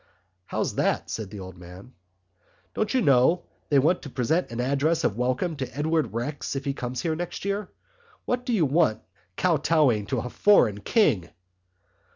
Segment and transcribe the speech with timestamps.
[0.47, 1.93] "How's that?" said the old man.
[2.73, 6.65] "Don't you know they want to present an address of welcome to Edward Rex if
[6.65, 7.69] he comes here next year?
[8.25, 9.01] What do we want
[9.37, 11.29] kowtowing to a foreign king?"